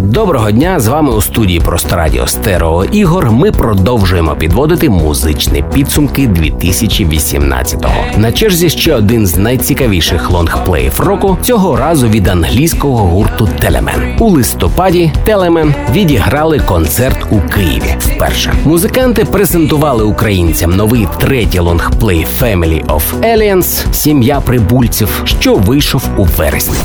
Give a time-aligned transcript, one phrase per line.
[0.00, 0.80] Доброго дня!
[0.80, 3.30] З вами у студії Просто Радіо Стерео Ігор.
[3.30, 8.20] Ми продовжуємо підводити музичні підсумки 2018-го.
[8.20, 14.16] На черзі ще один з найцікавіших лонгплеїв року цього разу від англійського гурту Teleman.
[14.18, 17.94] У листопаді Teleman відіграли концерт у Києві.
[17.98, 26.24] Вперше музиканти презентували українцям новий третій лонгплей Family of Aliens Сім'я прибульців, що вийшов у
[26.24, 26.78] вересні.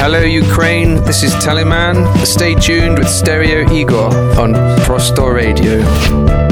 [0.00, 0.92] Hello, Ukraine.
[1.08, 1.96] This is Teleman.
[2.24, 4.52] Stay tuned with Stereo Igor on
[4.84, 6.49] Prostor Radio.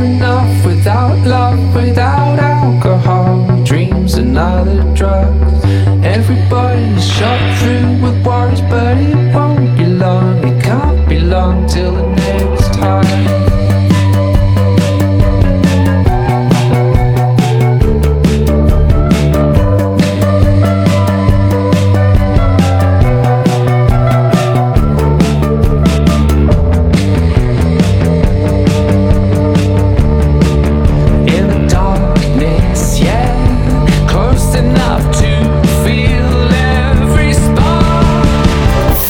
[0.00, 5.64] Enough without love, without alcohol, dreams and other drugs?
[6.04, 10.36] Everybody's shot through with worries, but it won't be long.
[10.44, 12.57] It can't be long till the next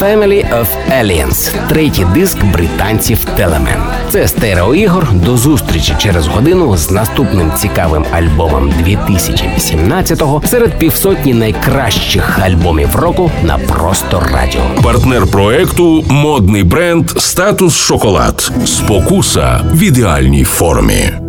[0.09, 0.67] Family of
[1.01, 3.83] Aliens– третій диск британців Телемен.
[4.11, 5.13] Це стереоігор.
[5.13, 13.59] До зустрічі через годину з наступним цікавим альбомом 2018-го серед півсотні найкращих альбомів року на
[13.59, 14.63] просто радіо.
[14.83, 18.53] Партнер проекту модний бренд Статус Шоколад.
[18.65, 21.28] Спокуса в ідеальній формі.